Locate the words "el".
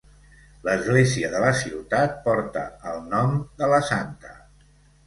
2.95-3.07